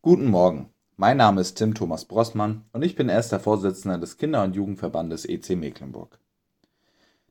Guten 0.00 0.28
Morgen, 0.28 0.72
mein 0.96 1.16
Name 1.16 1.40
ist 1.40 1.56
Tim 1.56 1.74
Thomas 1.74 2.04
Brossmann 2.04 2.64
und 2.72 2.84
ich 2.84 2.94
bin 2.94 3.08
erster 3.08 3.40
Vorsitzender 3.40 3.98
des 3.98 4.16
Kinder- 4.16 4.44
und 4.44 4.54
Jugendverbandes 4.54 5.24
EC 5.24 5.56
Mecklenburg. 5.56 6.20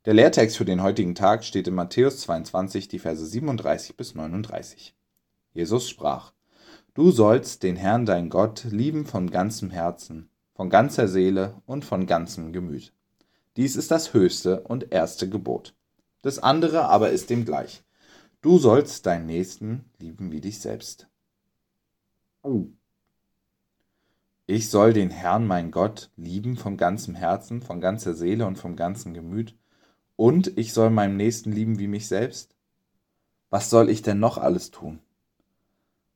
Der 0.03 0.13
Lehrtext 0.13 0.57
für 0.57 0.65
den 0.65 0.83
heutigen 0.83 1.15
Tag 1.15 1.45
steht 1.45 1.69
in 1.69 1.75
Matthäus 1.75 2.19
22, 2.19 2.89
die 2.89 2.99
Verse 2.99 3.25
37 3.25 3.95
bis 3.95 4.15
39. 4.15 4.93
Jesus 5.53 5.87
sprach: 5.87 6.33
Du 6.93 7.11
sollst 7.11 7.63
den 7.63 7.77
Herrn 7.77 8.05
dein 8.05 8.29
Gott 8.29 8.65
lieben 8.65 9.05
von 9.05 9.31
ganzem 9.31 9.69
Herzen, 9.69 10.29
von 10.53 10.69
ganzer 10.69 11.07
Seele 11.07 11.61
und 11.65 11.85
von 11.85 12.05
ganzem 12.05 12.51
Gemüt. 12.51 12.91
Dies 13.55 13.77
ist 13.77 13.91
das 13.91 14.13
höchste 14.13 14.59
und 14.59 14.91
erste 14.91 15.29
Gebot. 15.29 15.73
Das 16.21 16.37
andere 16.37 16.89
aber 16.89 17.11
ist 17.11 17.29
dem 17.29 17.45
gleich. 17.45 17.85
Du 18.41 18.59
sollst 18.59 19.05
deinen 19.05 19.25
Nächsten 19.25 19.85
lieben 19.99 20.33
wie 20.33 20.41
dich 20.41 20.59
selbst. 20.59 21.07
Oh. 22.49 22.69
Ich 24.45 24.69
soll 24.69 24.93
den 24.93 25.09
Herrn, 25.09 25.45
mein 25.45 25.69
Gott, 25.69 26.11
lieben 26.15 26.55
von 26.55 26.77
ganzem 26.77 27.13
Herzen, 27.13 27.61
von 27.61 27.81
ganzer 27.81 28.13
Seele 28.13 28.45
und 28.45 28.57
vom 28.57 28.77
ganzen 28.77 29.13
Gemüt. 29.13 29.57
Und 30.15 30.57
ich 30.57 30.71
soll 30.71 30.89
meinem 30.89 31.17
Nächsten 31.17 31.51
lieben 31.51 31.77
wie 31.77 31.89
mich 31.89 32.07
selbst? 32.07 32.55
Was 33.49 33.69
soll 33.69 33.89
ich 33.89 34.01
denn 34.01 34.21
noch 34.21 34.37
alles 34.37 34.71
tun? 34.71 34.99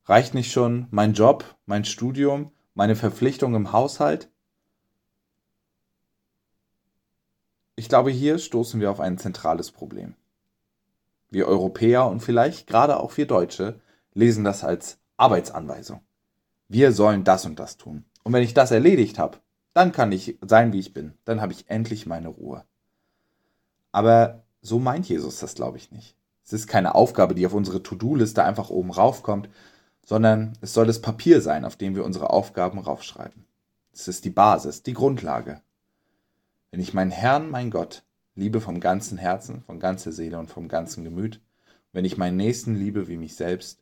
Reicht 0.06 0.32
nicht 0.32 0.50
schon 0.50 0.86
mein 0.90 1.12
Job, 1.12 1.44
mein 1.66 1.84
Studium, 1.84 2.50
meine 2.72 2.96
Verpflichtung 2.96 3.54
im 3.54 3.72
Haushalt? 3.72 4.30
Ich 7.76 7.90
glaube, 7.90 8.10
hier 8.10 8.38
stoßen 8.38 8.80
wir 8.80 8.90
auf 8.90 9.00
ein 9.00 9.18
zentrales 9.18 9.70
Problem. 9.70 10.14
Wir 11.28 11.46
Europäer 11.46 12.06
und 12.06 12.20
vielleicht 12.20 12.66
gerade 12.66 13.00
auch 13.00 13.18
wir 13.18 13.26
Deutsche 13.26 13.82
lesen 14.14 14.44
das 14.44 14.64
als 14.64 14.98
Arbeitsanweisung 15.18 16.00
wir 16.72 16.92
sollen 16.92 17.22
das 17.22 17.44
und 17.44 17.58
das 17.58 17.76
tun. 17.76 18.04
Und 18.22 18.32
wenn 18.32 18.42
ich 18.42 18.54
das 18.54 18.70
erledigt 18.70 19.18
habe, 19.18 19.38
dann 19.74 19.92
kann 19.92 20.10
ich 20.10 20.38
sein, 20.40 20.72
wie 20.72 20.80
ich 20.80 20.94
bin. 20.94 21.12
Dann 21.24 21.40
habe 21.40 21.52
ich 21.52 21.68
endlich 21.68 22.06
meine 22.06 22.28
Ruhe. 22.28 22.64
Aber 23.90 24.42
so 24.62 24.78
meint 24.78 25.08
Jesus 25.08 25.38
das, 25.40 25.54
glaube 25.54 25.76
ich, 25.76 25.90
nicht. 25.90 26.16
Es 26.44 26.52
ist 26.52 26.66
keine 26.66 26.94
Aufgabe, 26.94 27.34
die 27.34 27.46
auf 27.46 27.52
unsere 27.52 27.82
To-Do-Liste 27.82 28.42
einfach 28.42 28.70
oben 28.70 28.90
raufkommt, 28.90 29.48
sondern 30.04 30.54
es 30.60 30.72
soll 30.74 30.86
das 30.86 31.00
Papier 31.00 31.40
sein, 31.40 31.64
auf 31.64 31.76
dem 31.76 31.94
wir 31.94 32.04
unsere 32.04 32.30
Aufgaben 32.30 32.78
raufschreiben. 32.78 33.44
Es 33.92 34.08
ist 34.08 34.24
die 34.24 34.30
Basis, 34.30 34.82
die 34.82 34.94
Grundlage. 34.94 35.60
Wenn 36.70 36.80
ich 36.80 36.94
meinen 36.94 37.10
Herrn, 37.10 37.50
mein 37.50 37.70
Gott, 37.70 38.02
liebe 38.34 38.60
vom 38.60 38.80
ganzen 38.80 39.18
Herzen, 39.18 39.62
von 39.62 39.78
ganzer 39.78 40.10
Seele 40.10 40.38
und 40.38 40.48
vom 40.48 40.68
ganzen 40.68 41.04
Gemüt, 41.04 41.40
wenn 41.92 42.06
ich 42.06 42.16
meinen 42.16 42.38
Nächsten 42.38 42.74
liebe 42.74 43.08
wie 43.08 43.18
mich 43.18 43.36
selbst, 43.36 43.78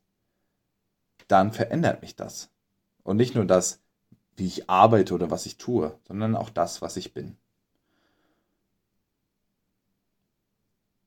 dann 1.29 1.53
verändert 1.53 2.03
mich 2.03 2.17
das. 2.17 2.51
Und 3.03 3.17
nicht 3.17 3.35
nur 3.35 3.45
das, 3.45 3.81
wie 4.37 4.47
ich 4.47 4.71
arbeite 4.71 5.15
oder 5.15 5.31
was 5.31 5.47
ich 5.47 5.59
tue, 5.59 5.99
sondern 6.05 6.37
auch 6.37 6.51
das, 6.51 6.83
was 6.83 6.97
ich 6.97 7.13
bin. 7.13 7.37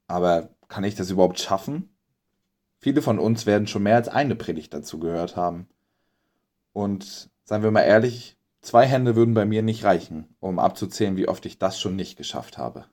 Aber 0.08 0.50
kann 0.68 0.84
ich 0.84 0.96
das 0.96 1.10
überhaupt 1.10 1.40
schaffen? 1.40 1.90
Viele 2.80 3.02
von 3.02 3.20
uns 3.20 3.46
werden 3.46 3.68
schon 3.68 3.84
mehr 3.84 3.96
als 3.96 4.10
eine 4.10 4.36
Predigt 4.36 4.74
dazu 4.74 5.00
gehört 5.00 5.36
haben. 5.36 5.68
Und 6.74 7.30
seien 7.44 7.64
wir 7.64 7.72
mal 7.72 7.82
ehrlich, 7.82 8.38
zwei 8.62 8.86
Hände 8.86 9.16
würden 9.16 9.34
bei 9.34 9.46
mir 9.46 9.64
nicht 9.64 9.84
reichen, 9.84 10.36
um 10.40 10.60
abzuzählen, 10.60 11.16
wie 11.18 11.28
oft 11.28 11.46
ich 11.46 11.58
das 11.58 11.80
schon 11.80 11.96
nicht 11.96 12.18
geschafft 12.18 12.58
habe. 12.58 12.86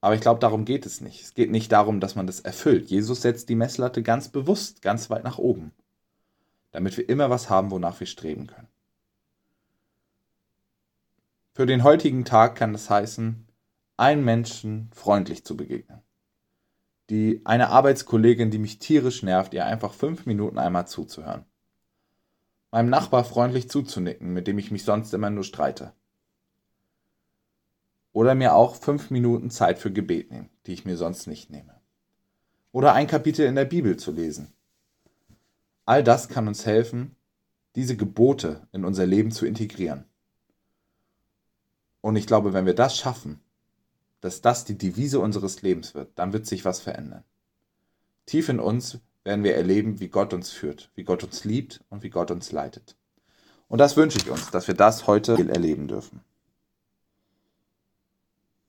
Aber 0.00 0.14
ich 0.14 0.20
glaube, 0.20 0.40
darum 0.40 0.64
geht 0.64 0.84
es 0.84 1.00
nicht. 1.00 1.22
Es 1.22 1.34
geht 1.34 1.50
nicht 1.50 1.70
darum, 1.70 2.00
dass 2.00 2.16
man 2.16 2.26
das 2.26 2.40
erfüllt. 2.40 2.90
Jesus 2.90 3.22
setzt 3.22 3.48
die 3.48 3.54
Messlatte 3.54 4.02
ganz 4.02 4.28
bewusst 4.28 4.82
ganz 4.82 5.08
weit 5.10 5.22
nach 5.22 5.38
oben 5.38 5.72
damit 6.72 6.96
wir 6.96 7.08
immer 7.08 7.30
was 7.30 7.48
haben, 7.48 7.70
wonach 7.70 8.00
wir 8.00 8.06
streben 8.06 8.48
können. 8.48 8.68
Für 11.54 11.66
den 11.66 11.84
heutigen 11.84 12.24
Tag 12.24 12.56
kann 12.56 12.74
es 12.74 12.88
heißen, 12.90 13.46
einem 13.98 14.24
Menschen 14.24 14.90
freundlich 14.94 15.44
zu 15.44 15.56
begegnen. 15.56 16.00
Die 17.10 17.42
eine 17.44 17.68
Arbeitskollegin, 17.68 18.50
die 18.50 18.58
mich 18.58 18.78
tierisch 18.78 19.22
nervt, 19.22 19.52
ihr 19.52 19.66
einfach 19.66 19.92
fünf 19.92 20.24
Minuten 20.24 20.58
einmal 20.58 20.86
zuzuhören. 20.86 21.44
Meinem 22.70 22.88
Nachbar 22.88 23.24
freundlich 23.24 23.68
zuzunicken, 23.68 24.32
mit 24.32 24.46
dem 24.46 24.58
ich 24.58 24.70
mich 24.70 24.84
sonst 24.84 25.12
immer 25.12 25.28
nur 25.28 25.44
streite. 25.44 25.92
Oder 28.12 28.34
mir 28.34 28.54
auch 28.54 28.76
fünf 28.76 29.10
Minuten 29.10 29.50
Zeit 29.50 29.78
für 29.78 29.92
Gebet 29.92 30.30
nehmen, 30.30 30.48
die 30.66 30.72
ich 30.72 30.86
mir 30.86 30.96
sonst 30.96 31.26
nicht 31.26 31.50
nehme. 31.50 31.80
Oder 32.72 32.94
ein 32.94 33.06
Kapitel 33.06 33.44
in 33.44 33.56
der 33.56 33.66
Bibel 33.66 33.98
zu 33.98 34.10
lesen, 34.10 34.54
All 35.84 36.04
das 36.04 36.28
kann 36.28 36.48
uns 36.48 36.66
helfen, 36.66 37.16
diese 37.74 37.96
Gebote 37.96 38.66
in 38.72 38.84
unser 38.84 39.06
Leben 39.06 39.30
zu 39.30 39.46
integrieren. 39.46 40.04
Und 42.00 42.16
ich 42.16 42.26
glaube, 42.26 42.52
wenn 42.52 42.66
wir 42.66 42.74
das 42.74 42.96
schaffen, 42.96 43.40
dass 44.20 44.40
das 44.40 44.64
die 44.64 44.78
Devise 44.78 45.20
unseres 45.20 45.62
Lebens 45.62 45.94
wird, 45.94 46.10
dann 46.16 46.32
wird 46.32 46.46
sich 46.46 46.64
was 46.64 46.80
verändern. 46.80 47.24
Tief 48.26 48.48
in 48.48 48.60
uns 48.60 48.98
werden 49.24 49.44
wir 49.44 49.56
erleben, 49.56 50.00
wie 50.00 50.08
Gott 50.08 50.32
uns 50.32 50.50
führt, 50.50 50.90
wie 50.94 51.04
Gott 51.04 51.24
uns 51.24 51.44
liebt 51.44 51.82
und 51.90 52.02
wie 52.02 52.10
Gott 52.10 52.30
uns 52.30 52.52
leitet. 52.52 52.96
Und 53.68 53.78
das 53.78 53.96
wünsche 53.96 54.18
ich 54.18 54.30
uns, 54.30 54.50
dass 54.50 54.68
wir 54.68 54.74
das 54.74 55.06
heute 55.06 55.32
erleben 55.48 55.88
dürfen. 55.88 56.20